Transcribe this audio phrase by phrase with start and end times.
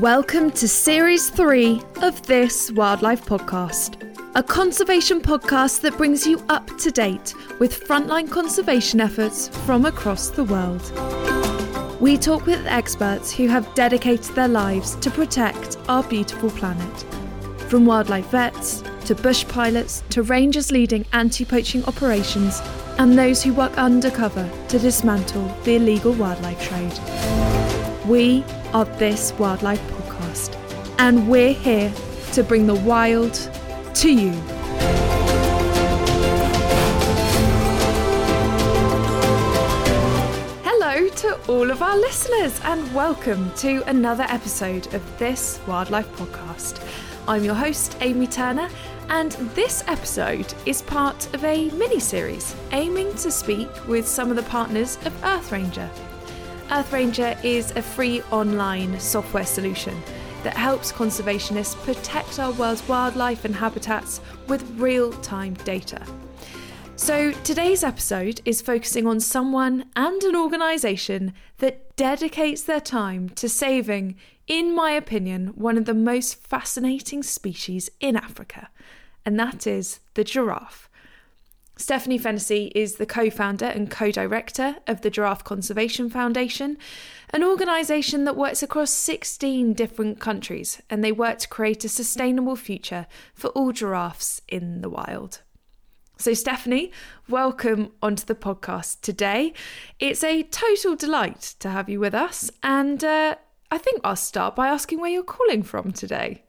[0.00, 4.02] Welcome to Series 3 of This Wildlife Podcast,
[4.34, 10.30] a conservation podcast that brings you up to date with frontline conservation efforts from across
[10.30, 10.82] the world.
[12.00, 17.00] We talk with experts who have dedicated their lives to protect our beautiful planet.
[17.70, 22.60] From wildlife vets to bush pilots to rangers leading anti poaching operations
[22.98, 28.04] and those who work undercover to dismantle the illegal wildlife trade.
[28.08, 30.56] We are This Wildlife Podcast,
[30.98, 31.92] and we're here
[32.32, 33.34] to bring the wild
[33.94, 34.32] to you.
[40.64, 46.84] Hello to all of our listeners, and welcome to another episode of This Wildlife Podcast.
[47.28, 48.68] I'm your host, Amy Turner,
[49.08, 54.36] and this episode is part of a mini series aiming to speak with some of
[54.36, 55.88] the partners of Earth Ranger.
[56.74, 59.96] Earth Ranger is a free online software solution
[60.42, 66.04] that helps conservationists protect our world's wildlife and habitats with real time data.
[66.96, 73.48] So, today's episode is focusing on someone and an organisation that dedicates their time to
[73.48, 74.16] saving,
[74.48, 78.68] in my opinion, one of the most fascinating species in Africa,
[79.24, 80.90] and that is the giraffe.
[81.76, 86.78] Stephanie Fennessy is the co founder and co director of the Giraffe Conservation Foundation,
[87.30, 92.54] an organisation that works across 16 different countries and they work to create a sustainable
[92.54, 95.40] future for all giraffes in the wild.
[96.16, 96.92] So, Stephanie,
[97.28, 99.52] welcome onto the podcast today.
[99.98, 103.34] It's a total delight to have you with us, and uh,
[103.72, 106.43] I think I'll start by asking where you're calling from today.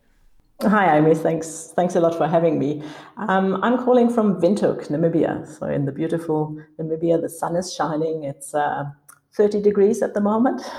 [0.62, 1.16] Hi, Amy.
[1.16, 1.74] Thanks.
[1.76, 2.82] Thanks a lot for having me.
[3.18, 5.46] Um, I'm calling from Windhoek, Namibia.
[5.46, 8.24] So in the beautiful Namibia, the sun is shining.
[8.24, 8.86] It's uh,
[9.34, 10.62] 30 degrees at the moment.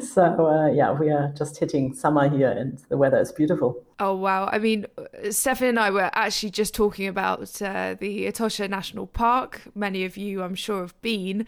[0.00, 3.82] So uh, yeah, we are just hitting summer here, and the weather is beautiful.
[4.00, 4.48] Oh wow!
[4.50, 4.86] I mean,
[5.28, 9.60] Stephanie and I were actually just talking about uh, the Etosha National Park.
[9.74, 11.46] Many of you, I'm sure, have been,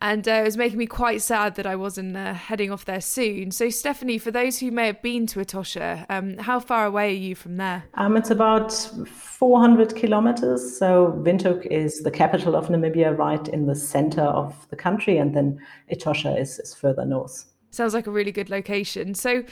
[0.00, 3.00] and uh, it was making me quite sad that I wasn't uh, heading off there
[3.00, 3.50] soon.
[3.50, 7.18] So, Stephanie, for those who may have been to Etosha, um, how far away are
[7.18, 7.82] you from there?
[7.94, 10.78] Um, it's about 400 kilometers.
[10.78, 15.34] So, Windhoek is the capital of Namibia, right in the center of the country, and
[15.34, 15.60] then
[15.92, 17.44] Etosha is, is further north.
[17.70, 19.14] Sounds like a really good location.
[19.14, 19.44] So,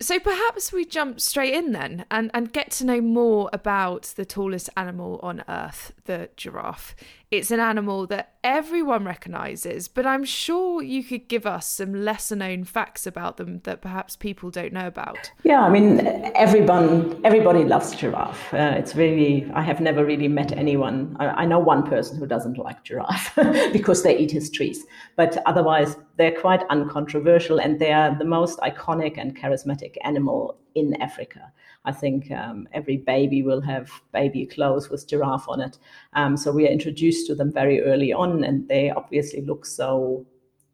[0.00, 4.24] so perhaps we jump straight in then and, and get to know more about the
[4.24, 6.96] tallest animal on earth, the giraffe.
[7.30, 12.34] It's an animal that everyone recognises, but I'm sure you could give us some lesser
[12.34, 15.30] known facts about them that perhaps people don't know about.
[15.44, 16.00] Yeah, I mean,
[16.34, 18.52] everyone, everybody loves giraffe.
[18.52, 21.16] Uh, it's really, I have never really met anyone.
[21.20, 23.34] I, I know one person who doesn't like giraffe
[23.72, 24.84] because they eat his trees,
[25.14, 30.94] but otherwise they're quite uncontroversial and they are the most iconic and charismatic animal in
[31.00, 31.50] Africa.
[31.86, 35.78] I think um, every baby will have baby clothes with giraffe on it.
[36.12, 40.26] Um, so we are introduced to them very early on, and they obviously look so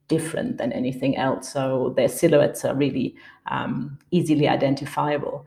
[0.09, 1.53] different than anything else.
[1.53, 3.15] So their silhouettes are really
[3.49, 5.47] um, easily identifiable.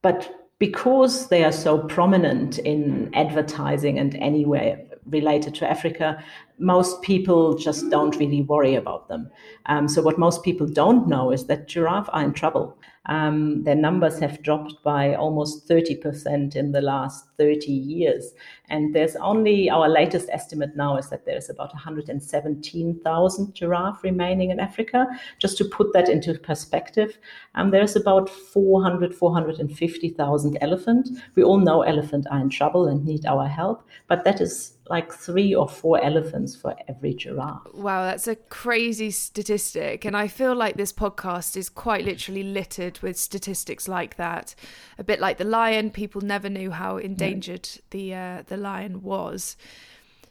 [0.00, 6.24] But because they are so prominent in advertising and anywhere related to Africa,
[6.58, 9.30] most people just don't really worry about them.
[9.66, 12.78] Um, so, what most people don't know is that giraffe are in trouble.
[13.06, 18.32] Um, their numbers have dropped by almost 30% in the last 30 years.
[18.70, 24.58] And there's only, our latest estimate now is that there's about 117,000 giraffe remaining in
[24.58, 25.06] Africa.
[25.38, 27.18] Just to put that into perspective,
[27.54, 31.10] um, there's about 400, 450,000 elephant.
[31.34, 35.12] We all know elephant are in trouble and need our help, but that is like
[35.12, 37.72] three or four elephants for every giraffe.
[37.72, 40.04] Wow, that's a crazy statistic.
[40.04, 44.54] And I feel like this podcast is quite literally littered with statistics like that.
[44.98, 49.56] A bit like the lion, people never knew how endangered the uh, the lion was.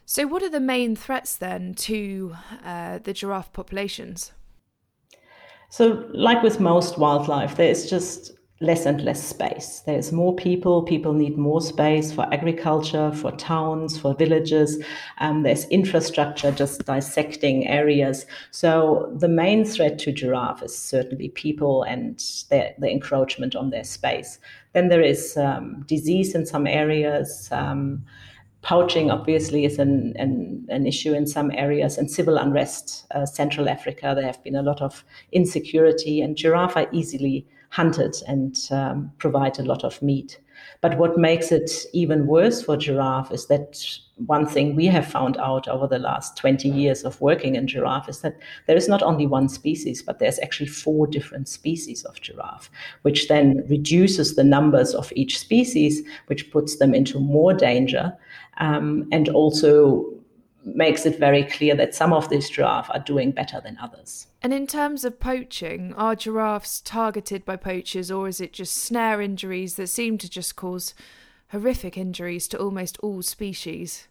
[0.06, 4.32] So, what are the main threats then to uh, the giraffe populations?
[5.70, 9.82] So, like with most wildlife, there is just less and less space.
[9.84, 14.82] There's more people, people need more space for agriculture, for towns, for villages.
[15.18, 18.26] Um, there's infrastructure just dissecting areas.
[18.52, 23.84] So the main threat to giraffe is certainly people and their, the encroachment on their
[23.84, 24.38] space.
[24.72, 27.48] Then there is um, disease in some areas.
[27.50, 28.04] Um,
[28.62, 33.68] poaching obviously is an, an, an, issue in some areas and civil unrest uh, central
[33.68, 39.10] africa there have been a lot of insecurity and giraffe are easily hunted and um,
[39.18, 40.38] provide a lot of meat.
[40.80, 43.84] But what makes it even worse for giraffe is that
[44.26, 48.08] one thing we have found out over the last 20 years of working in giraffe
[48.08, 48.36] is that
[48.68, 52.70] there is not only one species, but there's actually four different species of giraffe,
[53.02, 58.16] which then reduces the numbers of each species, which puts them into more danger,
[58.58, 60.13] um, and also
[60.64, 64.26] makes it very clear that some of these giraffes are doing better than others.
[64.42, 69.20] And in terms of poaching, are giraffes targeted by poachers or is it just snare
[69.20, 70.94] injuries that seem to just cause
[71.48, 74.08] horrific injuries to almost all species?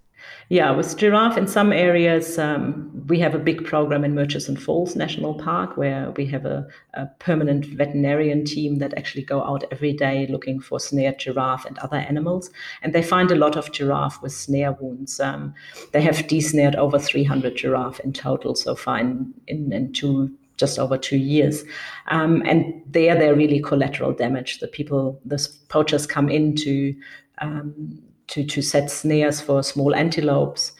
[0.49, 4.95] Yeah, with giraffe in some areas, um, we have a big program in Murchison Falls
[4.95, 9.93] National Park where we have a, a, permanent veterinarian team that actually go out every
[9.93, 12.49] day looking for snared giraffe and other animals.
[12.81, 15.19] And they find a lot of giraffe with snare wounds.
[15.19, 15.53] Um,
[15.91, 20.77] they have desnared over 300 giraffe in total so far in, in, in two just
[20.77, 21.63] over two years.
[22.07, 24.59] Um, and there, they're really collateral damage.
[24.59, 26.95] The people, the poachers come in to
[27.39, 28.03] um,
[28.33, 30.71] to, to set snares for small antelopes.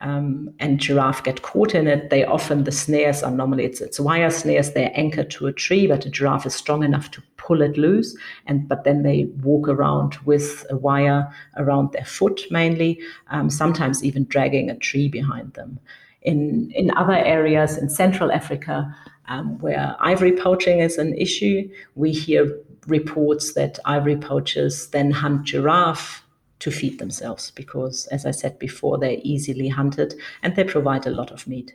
[0.00, 4.00] Um, and giraffe get caught in it, they often the snares are normally it's, it's
[4.00, 4.72] wire snares.
[4.72, 8.16] They're anchored to a tree, but a giraffe is strong enough to pull it loose.
[8.46, 12.98] And but then they walk around with a wire around their foot mainly,
[13.28, 15.78] um, sometimes even dragging a tree behind them.
[16.22, 18.92] In in other areas in Central Africa,
[19.28, 22.52] um, where ivory poaching is an issue, we hear
[22.88, 26.21] reports that ivory poachers then hunt giraffe
[26.62, 31.10] to feed themselves because, as I said before, they're easily hunted and they provide a
[31.10, 31.74] lot of meat.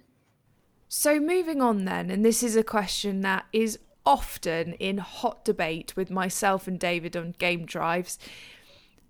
[0.87, 5.93] So, moving on then, and this is a question that is often in hot debate
[5.97, 8.17] with myself and David on game drives.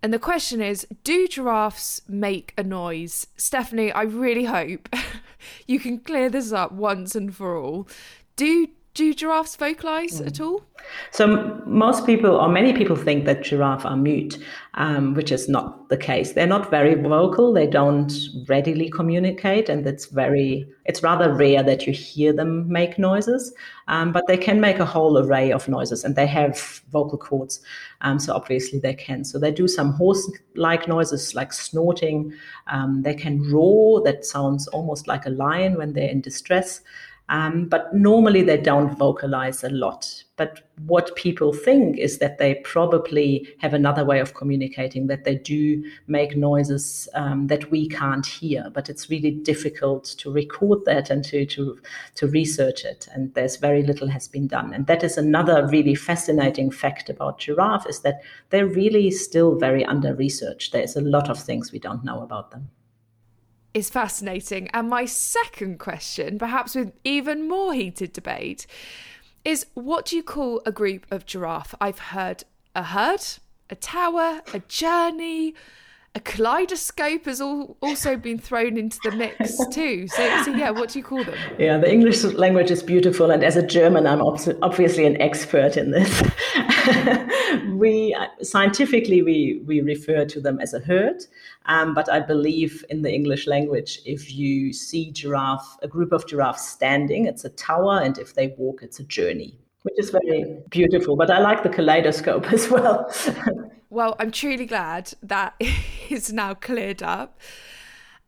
[0.02, 3.28] And the question is Do giraffes make a noise?
[3.38, 4.90] Stephanie, I really hope
[5.68, 7.88] you can clear this up once and for all.
[8.36, 10.28] Do do giraffes vocalize mm.
[10.28, 10.64] at all?
[11.12, 14.38] So most people, or many people, think that giraffes are mute,
[14.74, 16.34] um, which is not the case.
[16.34, 17.54] They're not very vocal.
[17.54, 18.12] They don't
[18.48, 23.54] readily communicate, and it's very, it's rather rare that you hear them make noises.
[23.88, 27.62] Um, but they can make a whole array of noises, and they have vocal cords,
[28.02, 29.24] um, so obviously they can.
[29.24, 32.34] So they do some horse-like noises, like snorting.
[32.68, 34.04] Um, they can roar.
[34.04, 36.82] That sounds almost like a lion when they're in distress.
[37.30, 40.24] Um, but normally they don't vocalize a lot.
[40.38, 45.36] But what people think is that they probably have another way of communicating, that they
[45.36, 48.70] do make noises um, that we can't hear.
[48.74, 51.80] But it's really difficult to record that and to, to,
[52.16, 53.08] to research it.
[53.12, 54.74] And there's very little has been done.
[54.74, 58.22] And that is another really fascinating fact about giraffe is that
[58.52, 60.72] they're really still very under researched.
[60.72, 62.70] There's a lot of things we don't know about them
[63.74, 64.69] is fascinating.
[64.69, 68.68] And my second question, perhaps with even more heated debate,
[69.46, 71.75] is what do you call a group of giraffe?
[71.80, 72.44] I've heard
[72.75, 73.22] a herd,
[73.69, 75.56] a tower, a journey,
[76.18, 80.08] a kaleidoscope has all, also been thrown into the mix too.
[80.08, 81.38] So, so, yeah, what do you call them?
[81.60, 85.92] Yeah, the English language is beautiful, and as a German, I'm obviously an expert in
[85.92, 86.10] this.
[87.75, 91.24] we scientifically we we refer to them as a herd,
[91.65, 96.27] um, but I believe in the English language, if you see giraffe, a group of
[96.27, 100.57] giraffes standing, it's a tower, and if they walk, it's a journey which is very
[100.69, 101.15] beautiful.
[101.15, 103.12] But I like the kaleidoscope as well.
[103.89, 105.56] well, I'm truly glad that
[106.09, 107.39] is now cleared up.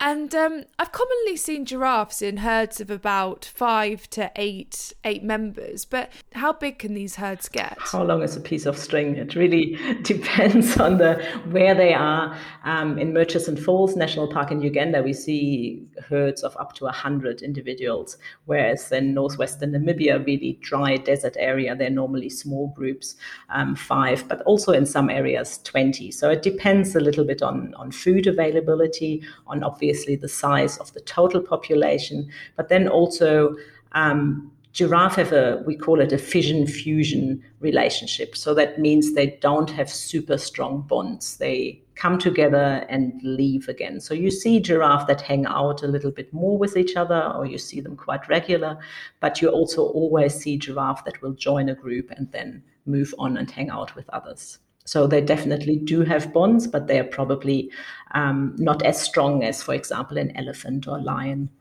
[0.02, 5.84] And um, I've commonly seen giraffes in herds of about five to eight eight members.
[5.84, 7.78] But how big can these herds get?
[7.80, 9.18] How long is a piece of string?
[9.18, 11.16] It really depends on the
[11.50, 12.38] where they are.
[12.64, 17.42] Um, in Murchison Falls National Park in Uganda, we see herds of up to hundred
[17.42, 23.16] individuals, whereas in northwestern Namibia, really dry desert area, they're normally small groups,
[23.50, 26.10] um, five, but also in some areas twenty.
[26.10, 30.78] So it depends a little bit on on food availability, on obviously obviously the size
[30.78, 33.56] of the total population, but then also
[33.94, 38.38] um, giraffe have a we call it a fission fusion relationship.
[38.38, 41.38] So that means they don't have super strong bonds.
[41.38, 44.00] They come together and leave again.
[44.00, 47.48] So you see giraffe that hang out a little bit more with each other, or
[47.48, 48.78] you see them quite regular,
[49.22, 53.38] but you also always see giraffe that will join a group and then move on
[53.38, 54.60] and hang out with others.
[54.90, 57.72] So they definitely do have bonds, but they are probably
[58.16, 61.52] um, not as strong as, for example, an elephant or a lion.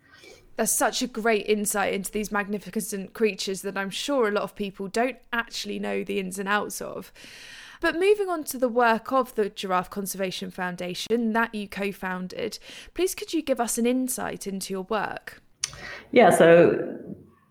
[0.56, 4.54] That's such a great insight into these magnificent creatures that I'm sure a lot of
[4.54, 7.12] people don't actually know the ins and outs of.
[7.82, 12.58] But moving on to the work of the Giraffe Conservation Foundation that you co founded,
[12.94, 15.42] please could you give us an insight into your work?
[16.12, 16.97] Yeah, so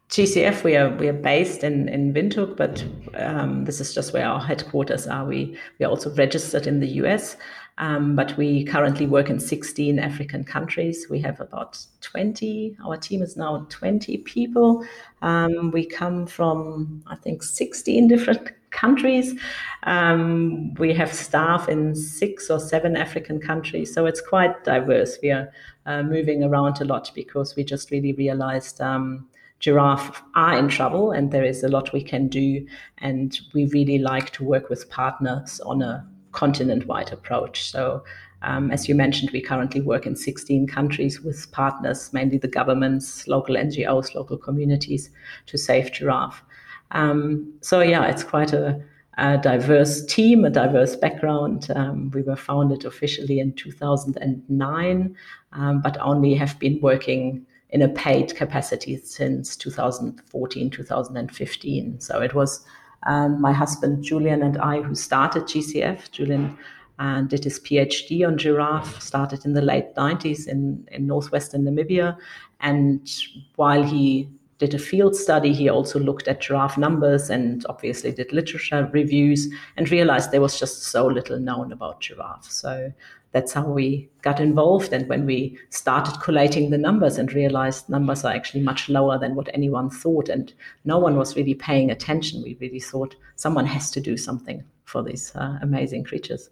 [0.10, 2.86] GCF, we are we are based in in Windhoek, but
[3.16, 5.26] um, this is just where our headquarters are.
[5.26, 7.36] We we are also registered in the US,
[7.78, 11.08] um, but we currently work in 16 African countries.
[11.10, 12.78] We have about 20.
[12.86, 14.86] Our team is now 20 people.
[15.22, 19.38] Um, we come from I think 16 different countries.
[19.84, 25.18] Um, we have staff in six or seven African countries, so it's quite diverse.
[25.22, 25.52] We are
[25.86, 29.28] uh, moving around a lot because we just really realized um,
[29.60, 32.66] giraffe are in trouble and there is a lot we can do.
[33.00, 37.72] And we really like to work with partners on a continent wide approach.
[37.72, 38.04] So,
[38.44, 43.28] um, as you mentioned, we currently work in 16 countries with partners, mainly the governments,
[43.28, 45.10] local NGOs, local communities,
[45.48, 46.44] to save giraffe.
[46.92, 48.80] Um, so, yeah, it's quite a,
[49.18, 51.70] a, diverse team, a diverse background.
[51.76, 55.16] Um, we were founded officially in 2009,
[55.54, 62.00] um, but only have been working in a paid capacity since 2014, 2015.
[62.00, 62.66] So it was
[63.06, 66.12] um, my husband Julian and I who started GCF.
[66.12, 66.58] Julian
[67.00, 72.18] uh, did his PhD on giraffe, started in the late 90s in, in northwestern Namibia.
[72.62, 73.08] And
[73.56, 78.34] while he did a field study, he also looked at giraffe numbers and obviously did
[78.34, 82.50] literature reviews and realized there was just so little known about giraffe.
[82.50, 82.92] So
[83.38, 84.92] that's how we got involved.
[84.92, 89.36] And when we started collating the numbers and realized numbers are actually much lower than
[89.36, 90.52] what anyone thought, and
[90.86, 95.04] no one was really paying attention, we really thought someone has to do something for
[95.04, 96.50] these uh, amazing creatures.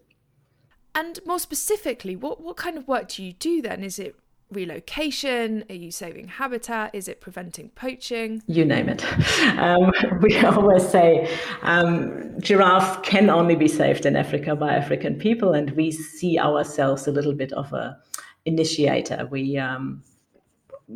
[0.94, 3.84] And more specifically, what, what kind of work do you do then?
[3.84, 4.15] Is it
[4.52, 5.64] relocation?
[5.70, 6.94] Are you saving habitat?
[6.94, 8.42] Is it preventing poaching?
[8.48, 9.06] You name it.
[9.56, 11.30] Um, we always say
[11.62, 17.08] um, giraffe can only be saved in Africa by African people, and we see ourselves
[17.08, 17.98] a little bit of a
[18.46, 19.28] initiator.
[19.32, 20.04] We um,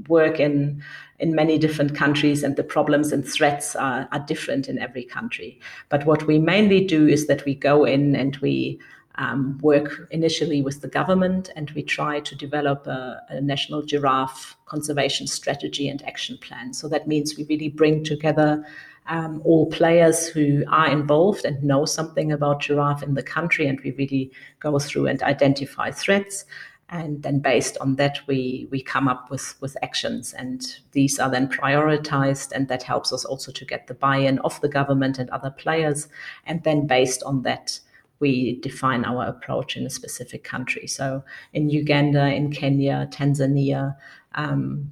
[0.08, 0.84] work in
[1.20, 5.60] in many different countries and the problems and threats are, are different in every country
[5.90, 8.80] but what we mainly do is that we go in and we
[9.20, 14.56] um, work initially with the government and we try to develop a, a, national giraffe
[14.66, 16.74] conservation strategy and action plan.
[16.74, 18.66] So that means we really bring together
[19.08, 23.80] um, all players who are involved and know something about giraffe in the country, and
[23.82, 26.46] we really go through and identify threats.
[26.90, 30.62] And then, based on that, we we come up with with actions, and
[30.92, 34.70] these are then prioritized, and that helps us also to get the buy-in of the
[34.70, 36.08] government and other players.
[36.46, 37.80] And then, based on that,
[38.20, 40.88] we define our approach in a specific country.
[40.88, 41.24] So
[41.54, 43.96] in Uganda, in Kenya, Tanzania,
[44.36, 44.92] um,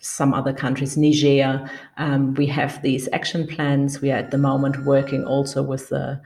[0.00, 4.00] some other countries, Niger, um, we have these action plans.
[4.00, 6.20] We are at the moment working also with the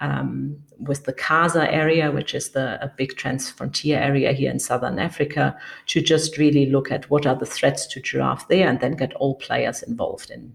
[0.00, 4.98] um, with the KAZA area, which is the a big transfrontier area here in southern
[4.98, 8.92] Africa, to just really look at what are the threats to giraffe there, and then
[8.92, 10.52] get all players involved in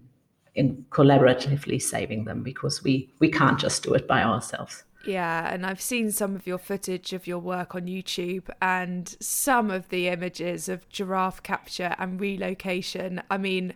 [0.54, 4.82] in collaboratively saving them because we we can't just do it by ourselves.
[5.06, 9.70] Yeah, and I've seen some of your footage of your work on YouTube and some
[9.70, 13.22] of the images of giraffe capture and relocation.
[13.30, 13.74] I mean,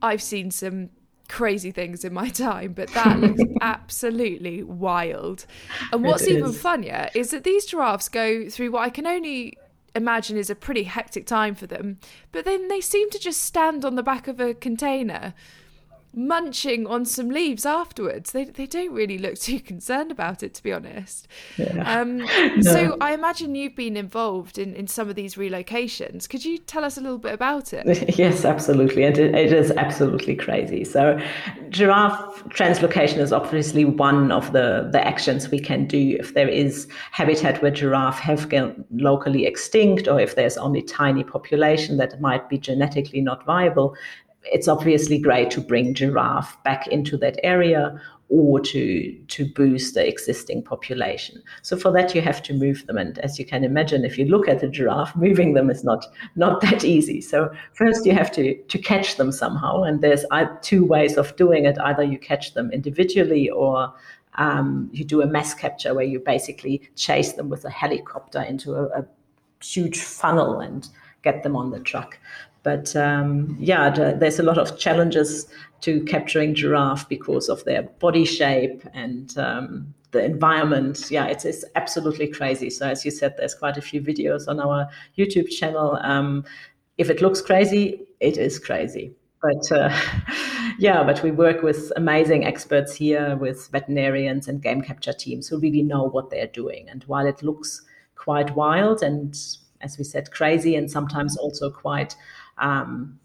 [0.00, 0.90] I've seen some
[1.28, 5.46] crazy things in my time, but that looks absolutely wild.
[5.92, 9.56] And what's even funnier is that these giraffes go through what I can only
[9.94, 11.98] imagine is a pretty hectic time for them,
[12.30, 15.34] but then they seem to just stand on the back of a container
[16.14, 18.32] munching on some leaves afterwards.
[18.32, 21.28] They they don't really look too concerned about it, to be honest.
[21.56, 22.00] Yeah.
[22.00, 22.18] Um,
[22.56, 22.60] no.
[22.62, 26.28] So I imagine you've been involved in, in some of these relocations.
[26.28, 28.10] Could you tell us a little bit about it?
[28.22, 29.04] Yes, absolutely.
[29.04, 30.84] And it, it is absolutely crazy.
[30.84, 31.18] So
[31.70, 36.86] giraffe translocation is obviously one of the, the actions we can do if there is
[37.10, 42.48] habitat where giraffe have gone locally extinct or if there's only tiny population that might
[42.48, 43.96] be genetically not viable
[44.44, 50.08] it's obviously great to bring giraffe back into that area or to to boost the
[50.08, 51.42] existing population.
[51.60, 54.24] So for that you have to move them, and as you can imagine, if you
[54.24, 57.20] look at a giraffe, moving them is not not that easy.
[57.20, 60.24] So first you have to to catch them somehow, and there's
[60.62, 63.92] two ways of doing it: either you catch them individually, or
[64.36, 68.74] um, you do a mass capture where you basically chase them with a helicopter into
[68.74, 69.06] a, a
[69.62, 70.88] huge funnel and
[71.22, 72.18] get them on the truck.
[72.62, 75.48] But um, yeah, there's a lot of challenges
[75.80, 81.10] to capturing giraffe because of their body shape and um, the environment.
[81.10, 82.70] Yeah, it's, it's absolutely crazy.
[82.70, 84.88] So as you said, there's quite a few videos on our
[85.18, 85.98] YouTube channel.
[86.02, 86.44] Um,
[86.98, 89.12] if it looks crazy, it is crazy.
[89.42, 89.90] But uh,
[90.78, 95.58] yeah, but we work with amazing experts here, with veterinarians and game capture teams who
[95.58, 96.88] really know what they're doing.
[96.88, 97.82] And while it looks
[98.14, 99.36] quite wild and,
[99.80, 102.14] as we said, crazy, and sometimes also quite
[102.62, 103.18] um,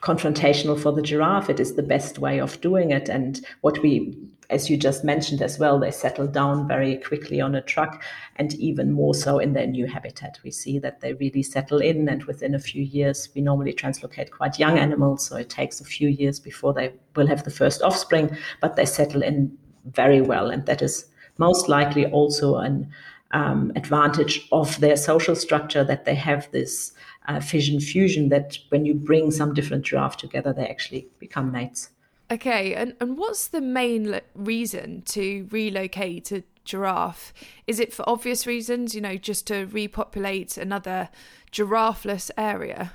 [0.00, 3.08] confrontational for the giraffe, it is the best way of doing it.
[3.08, 4.16] And what we,
[4.50, 8.02] as you just mentioned as well, they settle down very quickly on a truck
[8.36, 10.38] and even more so in their new habitat.
[10.44, 14.30] We see that they really settle in, and within a few years, we normally translocate
[14.30, 17.80] quite young animals, so it takes a few years before they will have the first
[17.80, 20.50] offspring, but they settle in very well.
[20.50, 21.06] And that is
[21.38, 22.90] most likely also an
[23.34, 26.92] um, advantage of their social structure that they have this
[27.26, 31.90] uh, fission fusion that when you bring some different giraffe together, they actually become mates.
[32.30, 37.34] Okay, and, and what's the main reason to relocate a giraffe?
[37.66, 41.10] Is it for obvious reasons, you know, just to repopulate another
[41.52, 42.92] giraffeless area?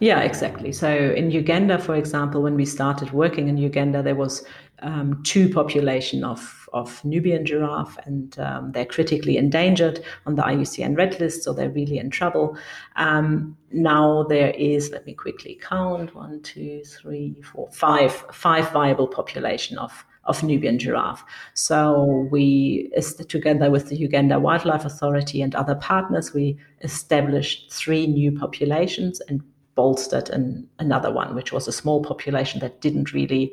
[0.00, 0.72] Yeah, exactly.
[0.72, 4.44] So in Uganda, for example, when we started working in Uganda, there was
[4.84, 10.96] um, two population of, of Nubian giraffe, and um, they're critically endangered on the IUCN
[10.96, 12.56] red list, so they're really in trouble.
[12.96, 19.08] Um, now there is, let me quickly count, one, two, three, four, five, five viable
[19.08, 21.22] population of of Nubian giraffe.
[21.52, 22.90] So we,
[23.28, 29.42] together with the Uganda Wildlife Authority and other partners, we established three new populations and
[29.74, 33.52] bolstered an, another one, which was a small population that didn't really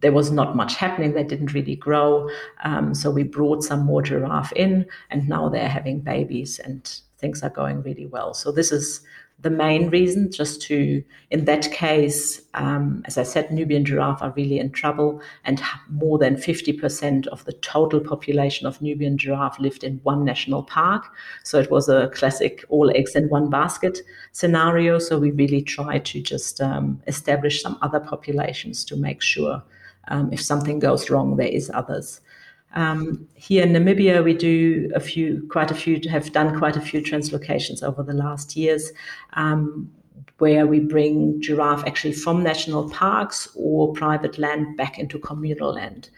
[0.00, 1.12] there was not much happening.
[1.12, 2.28] They didn't really grow.
[2.64, 6.88] Um, so we brought some more giraffe in, and now they're having babies, and
[7.18, 8.34] things are going really well.
[8.34, 9.00] So this is
[9.40, 14.32] the main reason, just to, in that case, um, as I said, Nubian giraffe are
[14.32, 19.84] really in trouble, and more than 50% of the total population of Nubian giraffe lived
[19.84, 21.04] in one national park.
[21.44, 24.00] So it was a classic all eggs in one basket
[24.32, 24.98] scenario.
[24.98, 29.62] So we really tried to just um, establish some other populations to make sure
[30.08, 32.20] um, if something goes wrong, there is others.
[32.74, 36.80] Um, here in Namibia, we do a few, quite a few, have done quite a
[36.80, 38.92] few translocations over the last years,
[39.34, 39.90] um,
[40.38, 46.10] where we bring giraffe actually from national parks or private land back into communal land.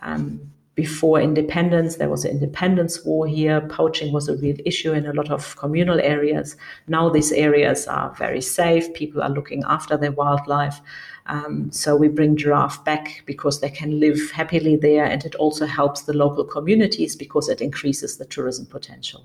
[0.00, 3.60] Um, before independence, there was an independence war here.
[3.60, 6.56] Poaching was a real issue in a lot of communal areas.
[6.88, 8.92] Now these areas are very safe.
[8.92, 10.80] People are looking after their wildlife.
[11.26, 15.64] Um, so we bring giraffe back because they can live happily there, and it also
[15.64, 19.24] helps the local communities because it increases the tourism potential.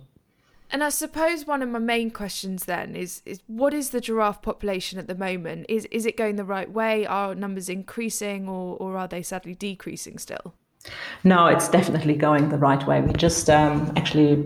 [0.71, 4.43] And I suppose one of my main questions then is is what is the giraffe
[4.43, 5.65] population at the moment?
[5.67, 7.07] Is is it going the right way?
[7.07, 10.53] Are numbers increasing or, or are they sadly decreasing still?
[11.23, 13.01] No, it's definitely going the right way.
[13.01, 14.43] We just um, actually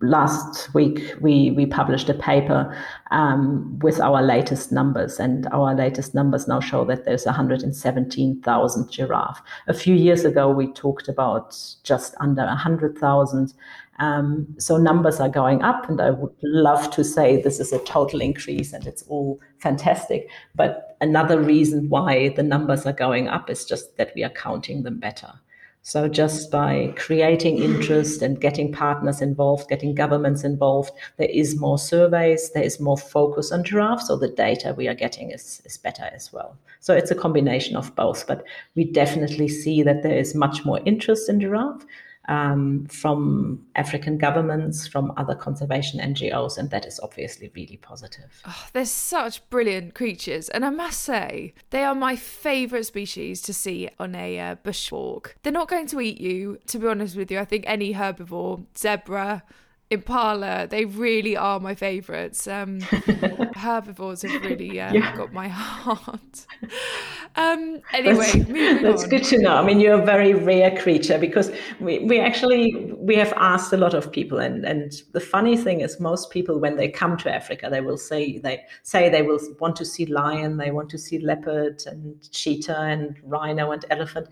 [0.00, 2.76] last week we we published a paper
[3.10, 9.42] um, with our latest numbers, and our latest numbers now show that there's 117,000 giraffe.
[9.68, 13.54] A few years ago, we talked about just under 100,000.
[13.98, 17.78] Um, so numbers are going up, and I would love to say this is a
[17.80, 20.28] total increase and it's all fantastic.
[20.54, 24.82] But another reason why the numbers are going up is just that we are counting
[24.82, 25.32] them better.
[25.84, 31.76] So just by creating interest and getting partners involved, getting governments involved, there is more
[31.76, 35.78] surveys, there is more focus on giraffes, so the data we are getting is, is
[35.78, 36.56] better as well.
[36.78, 38.44] So it's a combination of both, but
[38.76, 41.84] we definitely see that there is much more interest in giraffe
[42.28, 48.42] um, from African governments, from other conservation NGOs, and that is obviously really positive.
[48.46, 53.52] Oh, they're such brilliant creatures, and I must say, they are my favourite species to
[53.52, 55.34] see on a uh, bushwalk.
[55.42, 57.38] They're not going to eat you, to be honest with you.
[57.38, 59.42] I think any herbivore, zebra,
[59.92, 62.48] Impala, they really are my favourites.
[62.48, 62.80] Um,
[63.54, 65.14] herbivores have really uh, yeah.
[65.14, 66.46] got my heart.
[67.36, 69.54] Um, anyway, that's, that's good to know.
[69.54, 73.76] I mean, you're a very rare creature because we, we actually we have asked a
[73.76, 77.34] lot of people, and and the funny thing is, most people when they come to
[77.34, 80.98] Africa, they will say they say they will want to see lion, they want to
[80.98, 84.28] see leopard and cheetah and rhino and elephant.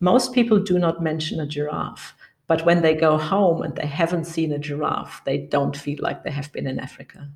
[0.00, 2.14] Most people do not mention a giraffe
[2.50, 6.24] but when they go home and they haven't seen a giraffe, they don't feel like
[6.24, 7.28] they have been in Africa.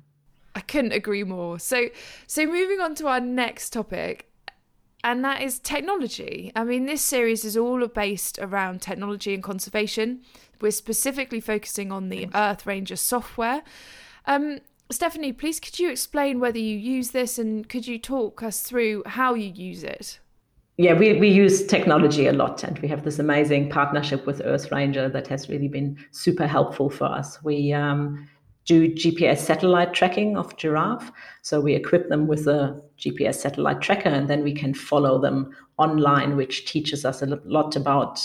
[0.55, 1.57] I couldn't agree more.
[1.57, 1.87] So,
[2.27, 4.29] so moving on to our next topic,
[5.05, 6.51] and that is technology.
[6.55, 10.21] I mean, this series is all based around technology and conservation.
[10.59, 13.61] We're specifically focusing on the Earth Ranger software.
[14.25, 18.61] Um, Stephanie, please could you explain whether you use this and could you talk us
[18.61, 20.19] through how you use it?
[20.77, 24.71] yeah, we, we use technology a lot and we have this amazing partnership with Earth
[24.73, 27.41] Ranger that has really been super helpful for us.
[27.43, 28.27] We um,
[28.65, 31.11] do GPS satellite tracking of giraffe.
[31.43, 35.55] So we equip them with a GPS satellite tracker and then we can follow them
[35.77, 38.19] online, which teaches us a lot about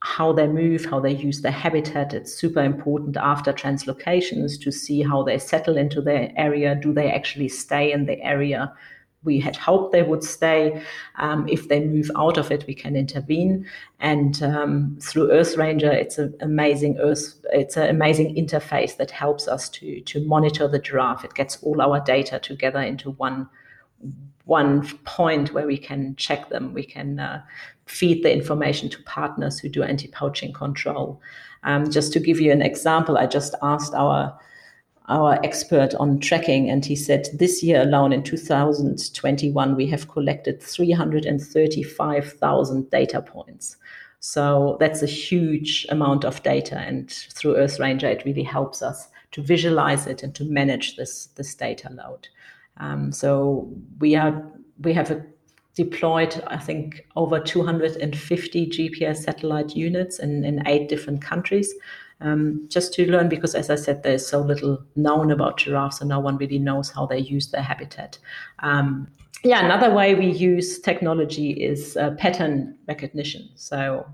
[0.00, 2.12] how they move, how they use their habitat.
[2.12, 6.74] It's super important after translocations to see how they settle into their area.
[6.74, 8.72] Do they actually stay in the area
[9.24, 10.82] we had hoped they would stay.
[11.16, 13.66] Um, if they move out of it, we can intervene.
[14.00, 17.40] And um, through Earth Ranger, it's an amazing Earth.
[17.52, 21.24] It's an amazing interface that helps us to to monitor the giraffe.
[21.24, 23.48] It gets all our data together into one
[24.44, 26.74] one point where we can check them.
[26.74, 27.42] We can uh,
[27.86, 31.20] feed the information to partners who do anti-poaching control.
[31.62, 34.36] Um, just to give you an example, I just asked our
[35.12, 40.62] our expert on tracking, and he said this year alone in 2021 we have collected
[40.62, 43.76] 335,000 data points.
[44.20, 49.08] So that's a huge amount of data, and through Earth Ranger it really helps us
[49.32, 52.28] to visualize it and to manage this this data load.
[52.78, 53.70] Um, so
[54.00, 54.42] we are
[54.80, 55.22] we have a
[55.74, 61.74] deployed, I think, over 250 GPS satellite units in, in eight different countries
[62.22, 66.08] um, just to learn because as i said there's so little known about giraffes and
[66.08, 68.18] no one really knows how they use their habitat.
[68.60, 69.08] Um,
[69.44, 73.48] yeah another way we use technology is uh, pattern recognition.
[73.54, 74.06] So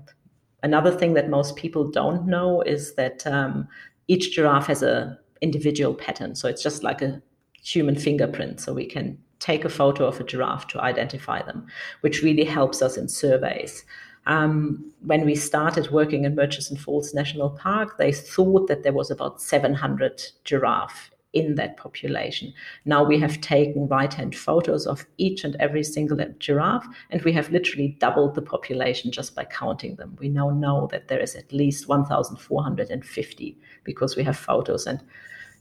[0.63, 3.67] another thing that most people don't know is that um,
[4.07, 6.35] each giraffe has a individual pattern.
[6.35, 7.21] So it's just like a
[7.61, 8.59] human fingerprint.
[8.59, 11.65] So we can take a photo of a giraffe to identify them
[12.01, 13.85] which really helps us in surveys
[14.29, 19.09] um, when we started working in Murchison Falls National Park, they thought that there was
[19.09, 22.53] about 700 giraffe in that population.
[22.85, 27.33] Now we have taken right hand photos of each and every single giraffe, and we
[27.33, 30.15] have literally doubled the population just by counting them.
[30.19, 34.85] We now know that there is at least 1,450 because we have photos.
[34.85, 35.01] And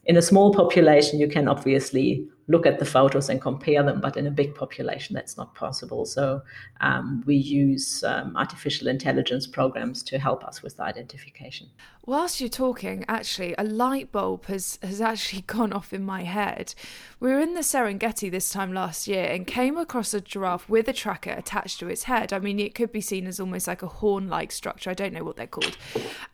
[0.09, 4.17] in a small population, you can obviously look at the photos and compare them, but
[4.17, 6.07] in a big population, that's not possible.
[6.07, 6.41] So
[6.81, 11.69] um, we use um, artificial intelligence programs to help us with the identification.
[12.07, 16.75] Whilst you're talking, actually, a light bulb has, has actually gone off in my head.
[17.21, 20.89] We were in the Serengeti this time last year and came across a giraffe with
[20.89, 22.33] a tracker attached to its head.
[22.33, 24.89] I mean, it could be seen as almost like a horn like structure.
[24.89, 25.77] I don't know what they're called.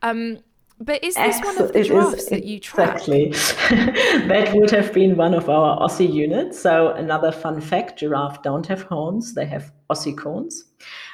[0.00, 0.38] Um,
[0.80, 3.08] but is this one of the giraffes that you track?
[3.08, 3.30] Exactly.
[4.28, 6.60] that would have been one of our ossi units.
[6.60, 9.34] So another fun fact, giraffe don't have horns.
[9.34, 10.54] They have ossicones.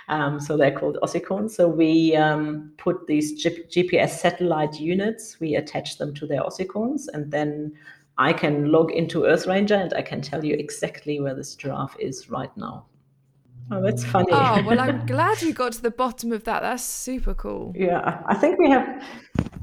[0.09, 1.51] Um, so they're called ossicones.
[1.51, 7.07] So we um, put these G- GPS satellite units, we attach them to their ossicones,
[7.13, 7.73] and then
[8.19, 11.97] I can log into Earth Ranger and I can tell you exactly where this giraffe
[11.99, 12.87] is right now.
[13.73, 14.29] Oh, that's funny.
[14.33, 16.63] Oh, well, I'm glad you got to the bottom of that.
[16.63, 17.73] That's super cool.
[17.77, 19.05] Yeah, I think we have,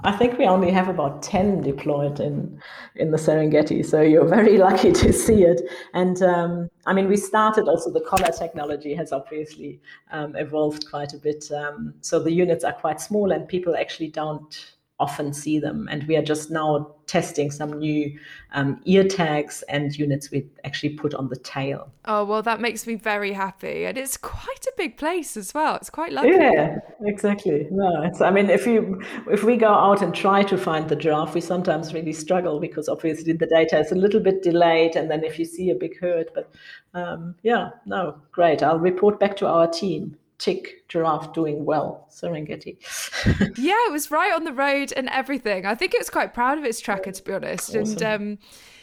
[0.04, 2.62] I think we only have about 10 deployed in,
[2.96, 3.86] in the Serengeti.
[3.86, 5.62] So you're very lucky to see it.
[5.94, 11.14] And um, I mean, we started also, the collar technology has obviously um, evolved quite
[11.14, 11.52] a bit.
[11.52, 15.88] Um, so the units are quite small and people actually don't often see them.
[15.92, 18.20] And we are just now testing some new
[18.54, 21.92] um, ear tags and units we actually put on the tail.
[22.06, 23.86] Oh, well, that makes me very happy.
[23.86, 25.76] And it's quite a big place as well.
[25.76, 26.32] It's quite lovely.
[26.32, 27.68] Yeah, exactly.
[27.72, 30.96] No, it's, I mean, if you if we go out and try to find the
[30.96, 34.96] giraffe, we sometimes really struggle because obviously the data is a little bit delayed.
[34.96, 36.52] And then if you see a big herd, but
[36.94, 38.64] um, yeah, no, great.
[38.64, 42.78] I'll report back to our team tick giraffe doing well serengeti
[43.58, 46.58] yeah it was right on the road and everything i think it was quite proud
[46.58, 47.82] of its tracker to be honest awesome.
[47.82, 48.38] and um,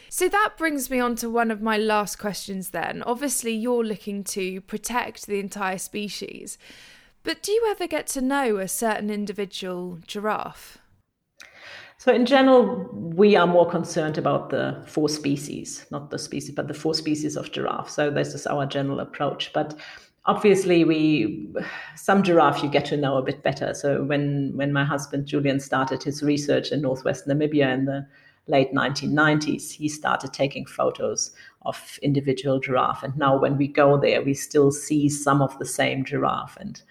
[0.09, 4.23] so that brings me on to one of my last questions then obviously you're looking
[4.23, 6.57] to protect the entire species
[7.23, 10.77] but do you ever get to know a certain individual giraffe
[11.97, 16.67] so in general, we are more concerned about the four species, not the species, but
[16.67, 17.89] the four species of giraffe.
[17.89, 19.51] So this is our general approach.
[19.53, 19.75] But
[20.25, 21.53] obviously we
[21.95, 23.73] some giraffe you get to know a bit better.
[23.73, 28.07] So when when my husband julian started his research in northwest namibia in the
[28.47, 31.31] late 1990s he started taking photos
[31.63, 33.03] of individual giraffe.
[33.03, 36.57] And now when we go there we still see some of the same giraffe.
[36.59, 36.81] And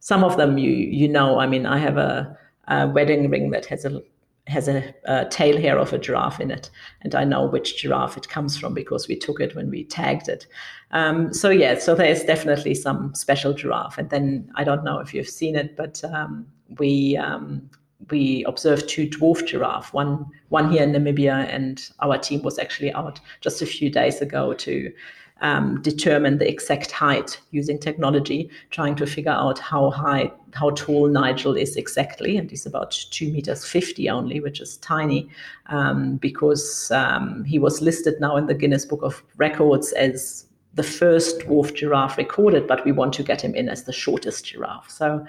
[0.00, 2.36] some of them you you know i mean i have a,
[2.68, 4.02] a wedding ring that has a
[4.50, 6.70] has a, a, tail hair of a giraffe in it,
[7.02, 10.28] and I know which giraffe it comes from because we took it when we tagged
[10.28, 10.46] it.
[10.90, 15.14] Um, so yeah, so there's definitely some special giraffe, and then I don't know if
[15.14, 16.46] you've seen it, but um,
[16.78, 17.70] we um,
[18.10, 22.92] we observed two dwarf giraffe, one one here in Namibia, and our team was actually
[22.92, 24.92] out just a few days ago to
[25.40, 31.08] um, determine the exact height using technology, trying to figure out how high, how tall
[31.08, 32.36] Nigel is exactly.
[32.36, 35.28] And he's about two meters 50 only, which is tiny
[35.66, 40.82] um, because um, he was listed now in the Guinness Book of Records as the
[40.82, 44.90] first dwarf giraffe recorded, but we want to get him in as the shortest giraffe.
[44.90, 45.26] So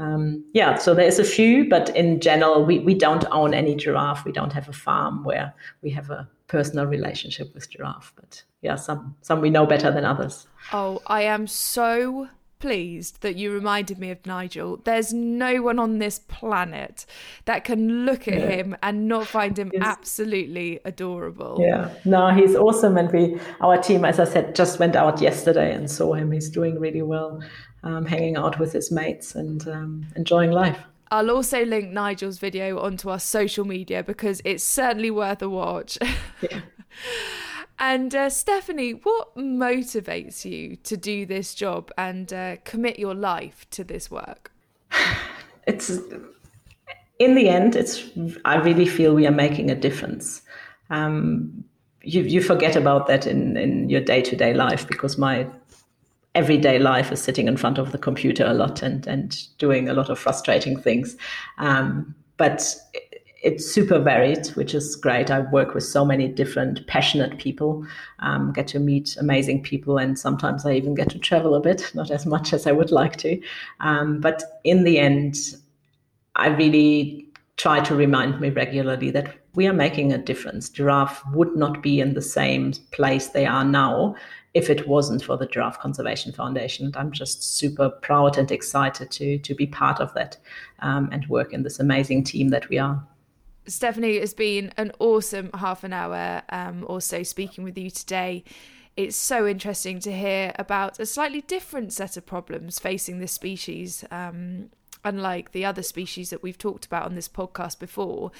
[0.00, 4.24] um, yeah, so there's a few, but in general, we, we don't own any giraffe.
[4.24, 8.14] We don't have a farm where we have a personal relationship with giraffe.
[8.16, 10.46] But yeah, some some we know better than others.
[10.72, 12.28] Oh, I am so
[12.60, 14.76] pleased that you reminded me of Nigel.
[14.84, 17.06] There's no one on this planet
[17.46, 18.48] that can look at yeah.
[18.48, 19.82] him and not find him yes.
[19.84, 21.58] absolutely adorable.
[21.60, 22.96] Yeah, no, he's awesome.
[22.96, 26.30] And we, our team, as I said, just went out yesterday and saw him.
[26.30, 27.42] He's doing really well,
[27.82, 30.78] um, hanging out with his mates and um, enjoying life.
[31.12, 35.98] I'll also link Nigel's video onto our social media because it's certainly worth a watch.
[36.40, 36.60] Yeah.
[37.80, 43.66] And uh, Stephanie, what motivates you to do this job and uh, commit your life
[43.70, 44.52] to this work?
[45.66, 45.90] It's
[47.18, 48.02] in the end, it's.
[48.44, 50.40] I really feel we are making a difference.
[50.88, 51.62] Um,
[52.02, 55.46] you you forget about that in in your day to day life because my
[56.34, 59.92] everyday life is sitting in front of the computer a lot and and doing a
[59.92, 61.16] lot of frustrating things.
[61.58, 62.74] Um, but
[63.42, 65.30] it's super varied, which is great.
[65.30, 67.86] I work with so many different passionate people,
[68.18, 71.90] um, get to meet amazing people, and sometimes I even get to travel a bit,
[71.94, 73.40] not as much as I would like to.
[73.80, 75.36] Um, but in the end,
[76.36, 77.26] I really
[77.56, 80.68] try to remind me regularly that we are making a difference.
[80.68, 84.14] Giraffe would not be in the same place they are now
[84.54, 86.86] if it wasn't for the Giraffe Conservation Foundation.
[86.86, 90.36] And I'm just super proud and excited to, to be part of that
[90.80, 93.06] um, and work in this amazing team that we are.
[93.70, 97.90] Stephanie, it has been an awesome half an hour um, or so speaking with you
[97.90, 98.44] today.
[98.96, 104.04] It's so interesting to hear about a slightly different set of problems facing this species,
[104.10, 104.70] um,
[105.04, 108.32] unlike the other species that we've talked about on this podcast before.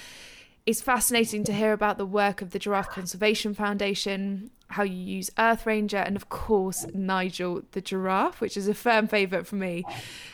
[0.66, 5.30] It's fascinating to hear about the work of the Giraffe Conservation Foundation, how you use
[5.38, 9.84] Earth Ranger, and of course, Nigel the giraffe, which is a firm favourite for me.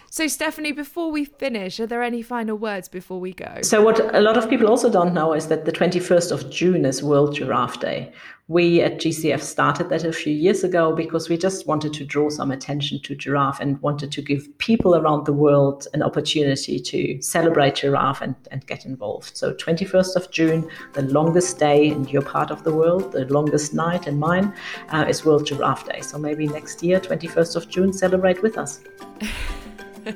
[0.08, 3.58] So, Stephanie, before we finish, are there any final words before we go?
[3.62, 6.86] So, what a lot of people also don't know is that the 21st of June
[6.86, 8.12] is World Giraffe Day.
[8.48, 12.30] We at GCF started that a few years ago because we just wanted to draw
[12.30, 17.20] some attention to giraffe and wanted to give people around the world an opportunity to
[17.20, 19.36] celebrate giraffe and, and get involved.
[19.36, 23.74] So, 21st of June, the longest day in your part of the world, the longest
[23.74, 24.52] night in mine,
[24.90, 26.00] uh, is World Giraffe Day.
[26.00, 28.80] So, maybe next year, 21st of June, celebrate with us.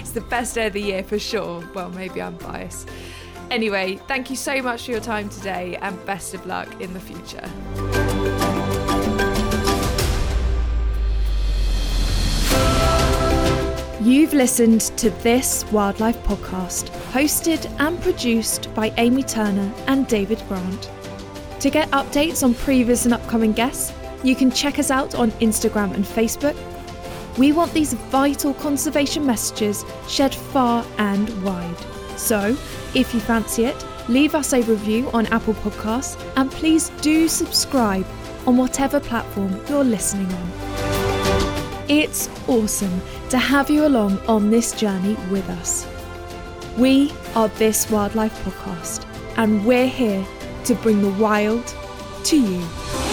[0.00, 1.64] it's the best day of the year for sure.
[1.74, 2.88] Well, maybe I'm biased.
[3.50, 7.00] Anyway, thank you so much for your time today and best of luck in the
[7.00, 7.48] future.
[14.02, 20.90] You've listened to this wildlife podcast, hosted and produced by Amy Turner and David Grant.
[21.60, 23.92] To get updates on previous and upcoming guests,
[24.22, 26.56] you can check us out on Instagram and Facebook
[27.38, 31.76] we want these vital conservation messages shared far and wide.
[32.16, 32.56] So,
[32.94, 38.06] if you fancy it, leave us a review on Apple Podcasts and please do subscribe
[38.46, 40.50] on whatever platform you're listening on.
[41.88, 45.86] It's awesome to have you along on this journey with us.
[46.78, 49.04] We are This Wildlife Podcast,
[49.36, 50.26] and we're here
[50.66, 51.64] to bring the wild
[52.24, 53.05] to you.